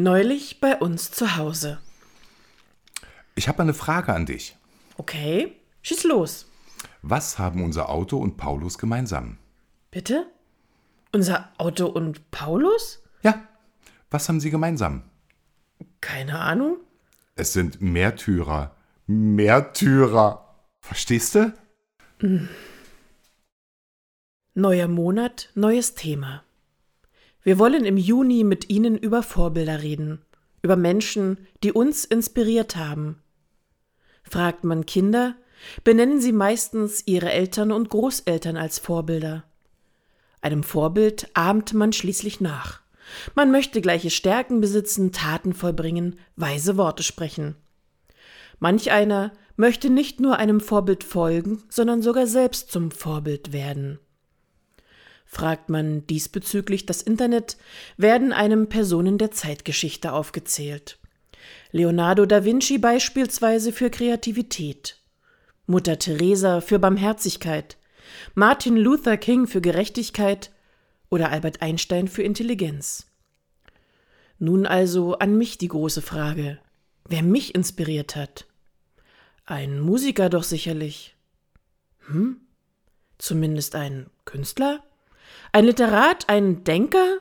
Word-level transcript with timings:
Neulich 0.00 0.60
bei 0.60 0.76
uns 0.76 1.10
zu 1.10 1.36
Hause. 1.36 1.80
Ich 3.34 3.48
habe 3.48 3.62
eine 3.62 3.74
Frage 3.74 4.14
an 4.14 4.26
dich. 4.26 4.56
Okay, 4.96 5.56
schieß 5.82 6.04
los. 6.04 6.46
Was 7.02 7.40
haben 7.40 7.64
unser 7.64 7.88
Auto 7.88 8.16
und 8.16 8.36
Paulus 8.36 8.78
gemeinsam? 8.78 9.38
Bitte? 9.90 10.30
Unser 11.10 11.52
Auto 11.58 11.86
und 11.86 12.30
Paulus? 12.30 13.02
Ja, 13.22 13.42
was 14.08 14.28
haben 14.28 14.38
sie 14.38 14.50
gemeinsam? 14.50 15.02
Keine 16.00 16.38
Ahnung. 16.38 16.76
Es 17.34 17.52
sind 17.52 17.80
Märtyrer. 17.80 18.76
Märtyrer. 19.08 20.54
Verstehst 20.80 21.34
du? 21.34 21.52
Neuer 24.54 24.86
Monat, 24.86 25.50
neues 25.56 25.96
Thema. 25.96 26.44
Wir 27.42 27.58
wollen 27.58 27.84
im 27.84 27.96
Juni 27.96 28.44
mit 28.44 28.68
Ihnen 28.68 28.98
über 28.98 29.22
Vorbilder 29.22 29.82
reden, 29.82 30.22
über 30.62 30.76
Menschen, 30.76 31.38
die 31.62 31.72
uns 31.72 32.04
inspiriert 32.04 32.76
haben. 32.76 33.22
Fragt 34.22 34.64
man 34.64 34.86
Kinder, 34.86 35.36
benennen 35.84 36.20
sie 36.20 36.32
meistens 36.32 37.02
ihre 37.06 37.30
Eltern 37.30 37.72
und 37.72 37.88
Großeltern 37.90 38.56
als 38.56 38.78
Vorbilder. 38.78 39.44
Einem 40.40 40.62
Vorbild 40.62 41.28
ahmt 41.34 41.74
man 41.74 41.92
schließlich 41.92 42.40
nach. 42.40 42.80
Man 43.34 43.50
möchte 43.50 43.80
gleiche 43.80 44.10
Stärken 44.10 44.60
besitzen, 44.60 45.12
Taten 45.12 45.54
vollbringen, 45.54 46.18
weise 46.36 46.76
Worte 46.76 47.02
sprechen. 47.02 47.56
Manch 48.58 48.90
einer 48.90 49.32
möchte 49.56 49.90
nicht 49.90 50.20
nur 50.20 50.36
einem 50.36 50.60
Vorbild 50.60 51.04
folgen, 51.04 51.62
sondern 51.68 52.02
sogar 52.02 52.26
selbst 52.26 52.70
zum 52.70 52.90
Vorbild 52.90 53.52
werden. 53.52 53.98
Fragt 55.30 55.68
man 55.68 56.06
diesbezüglich 56.06 56.86
das 56.86 57.02
Internet, 57.02 57.58
werden 57.98 58.32
einem 58.32 58.70
Personen 58.70 59.18
der 59.18 59.30
Zeitgeschichte 59.30 60.14
aufgezählt. 60.14 60.98
Leonardo 61.70 62.24
da 62.24 62.46
Vinci 62.46 62.78
beispielsweise 62.78 63.72
für 63.72 63.90
Kreativität, 63.90 64.96
Mutter 65.66 65.98
Teresa 65.98 66.62
für 66.62 66.78
Barmherzigkeit, 66.78 67.76
Martin 68.34 68.78
Luther 68.78 69.18
King 69.18 69.46
für 69.46 69.60
Gerechtigkeit 69.60 70.50
oder 71.10 71.30
Albert 71.30 71.60
Einstein 71.60 72.08
für 72.08 72.22
Intelligenz. 72.22 73.06
Nun 74.38 74.64
also 74.64 75.18
an 75.18 75.36
mich 75.36 75.58
die 75.58 75.68
große 75.68 76.00
Frage, 76.00 76.58
wer 77.06 77.22
mich 77.22 77.54
inspiriert 77.54 78.16
hat. 78.16 78.46
Ein 79.44 79.78
Musiker 79.78 80.30
doch 80.30 80.42
sicherlich. 80.42 81.16
Hm? 82.06 82.40
Zumindest 83.18 83.74
ein 83.74 84.06
Künstler? 84.24 84.82
Ein 85.52 85.64
Literat? 85.64 86.28
Ein 86.28 86.64
Denker? 86.64 87.18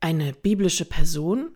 Eine 0.00 0.32
biblische 0.32 0.84
Person? 0.84 1.54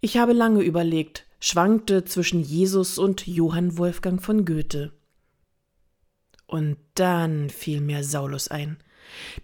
Ich 0.00 0.16
habe 0.16 0.32
lange 0.32 0.62
überlegt, 0.62 1.26
schwankte 1.40 2.04
zwischen 2.04 2.40
Jesus 2.40 2.98
und 2.98 3.26
Johann 3.26 3.78
Wolfgang 3.78 4.20
von 4.22 4.44
Goethe. 4.44 4.92
Und 6.46 6.76
dann 6.94 7.50
fiel 7.50 7.80
mir 7.80 8.04
Saulus 8.04 8.48
ein, 8.48 8.78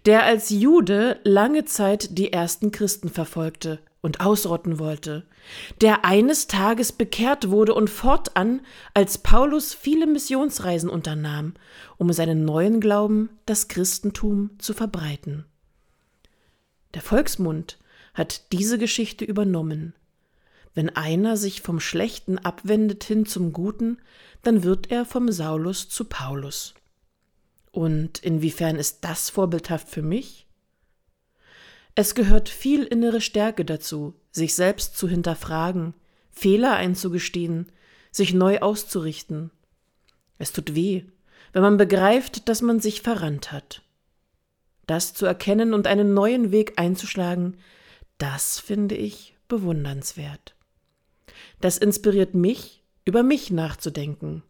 der 0.05 0.23
als 0.23 0.49
Jude 0.49 1.19
lange 1.23 1.65
Zeit 1.65 2.17
die 2.17 2.31
ersten 2.31 2.71
Christen 2.71 3.09
verfolgte 3.09 3.79
und 4.01 4.21
ausrotten 4.21 4.79
wollte, 4.79 5.25
der 5.81 6.05
eines 6.05 6.47
Tages 6.47 6.91
bekehrt 6.91 7.49
wurde 7.49 7.73
und 7.73 7.89
fortan 7.89 8.61
als 8.93 9.17
Paulus 9.17 9.73
viele 9.73 10.07
Missionsreisen 10.07 10.89
unternahm, 10.89 11.53
um 11.97 12.11
seinen 12.13 12.45
neuen 12.45 12.79
Glauben, 12.79 13.29
das 13.45 13.67
Christentum, 13.67 14.51
zu 14.59 14.73
verbreiten. 14.73 15.45
Der 16.93 17.01
Volksmund 17.01 17.77
hat 18.13 18.51
diese 18.51 18.77
Geschichte 18.77 19.25
übernommen. 19.25 19.93
Wenn 20.73 20.89
einer 20.89 21.35
sich 21.35 21.61
vom 21.61 21.79
Schlechten 21.79 22.37
abwendet 22.37 23.03
hin 23.03 23.25
zum 23.25 23.53
Guten, 23.53 23.97
dann 24.43 24.63
wird 24.63 24.91
er 24.91 25.05
vom 25.05 25.31
Saulus 25.31 25.89
zu 25.89 26.05
Paulus. 26.05 26.73
Und 27.71 28.19
inwiefern 28.19 28.77
ist 28.77 29.03
das 29.03 29.29
vorbildhaft 29.29 29.89
für 29.89 30.01
mich? 30.01 30.48
Es 31.99 32.15
gehört 32.15 32.47
viel 32.47 32.85
innere 32.85 33.19
Stärke 33.19 33.65
dazu, 33.65 34.13
sich 34.31 34.55
selbst 34.55 34.97
zu 34.97 35.09
hinterfragen, 35.09 35.93
Fehler 36.31 36.77
einzugestehen, 36.77 37.69
sich 38.09 38.33
neu 38.33 38.59
auszurichten. 38.59 39.51
Es 40.37 40.53
tut 40.53 40.75
weh, 40.75 41.03
wenn 41.51 41.61
man 41.61 41.75
begreift, 41.75 42.47
dass 42.47 42.61
man 42.61 42.79
sich 42.79 43.01
verrannt 43.01 43.51
hat. 43.51 43.81
Das 44.87 45.13
zu 45.13 45.25
erkennen 45.25 45.73
und 45.73 45.87
einen 45.87 46.13
neuen 46.13 46.53
Weg 46.53 46.79
einzuschlagen, 46.79 47.57
das 48.17 48.61
finde 48.61 48.95
ich 48.95 49.35
bewundernswert. 49.49 50.55
Das 51.59 51.77
inspiriert 51.77 52.33
mich, 52.33 52.81
über 53.03 53.23
mich 53.23 53.51
nachzudenken, 53.51 54.41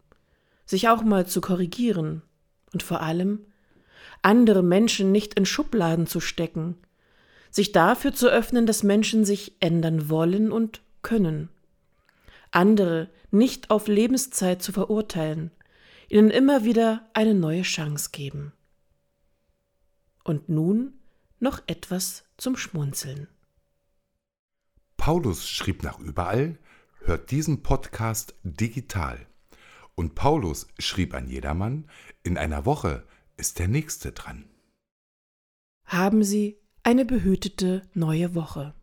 sich 0.67 0.87
auch 0.87 1.01
mal 1.01 1.25
zu 1.25 1.41
korrigieren 1.41 2.21
und 2.73 2.83
vor 2.83 3.01
allem 3.01 3.43
andere 4.21 4.61
Menschen 4.61 5.11
nicht 5.11 5.33
in 5.33 5.47
Schubladen 5.47 6.05
zu 6.05 6.19
stecken, 6.19 6.77
sich 7.49 7.71
dafür 7.71 8.13
zu 8.13 8.29
öffnen, 8.29 8.65
dass 8.65 8.83
Menschen 8.83 9.25
sich 9.25 9.55
ändern 9.59 10.09
wollen 10.09 10.51
und 10.51 10.81
können. 11.01 11.49
Andere 12.51 13.09
nicht 13.31 13.69
auf 13.69 13.87
Lebenszeit 13.87 14.61
zu 14.61 14.71
verurteilen, 14.71 15.51
ihnen 16.09 16.31
immer 16.31 16.63
wieder 16.63 17.07
eine 17.13 17.33
neue 17.33 17.61
Chance 17.61 18.09
geben. 18.11 18.53
Und 20.23 20.49
nun 20.49 20.93
noch 21.39 21.61
etwas 21.67 22.25
zum 22.37 22.57
Schmunzeln. 22.57 23.27
Paulus 24.97 25.47
schrieb 25.47 25.83
nach 25.83 25.99
überall, 25.99 26.57
hört 27.01 27.31
diesen 27.31 27.63
Podcast 27.63 28.35
digital. 28.43 29.25
Und 29.95 30.15
Paulus 30.15 30.67
schrieb 30.77 31.13
an 31.13 31.27
jedermann, 31.27 31.89
in 32.23 32.37
einer 32.37 32.65
Woche 32.65 33.05
ist 33.37 33.59
der 33.59 33.67
nächste 33.67 34.11
dran. 34.11 34.45
Haben 35.85 36.23
Sie 36.23 36.57
eine 36.89 37.05
behütete 37.05 37.83
neue 37.93 38.33
Woche. 38.33 38.73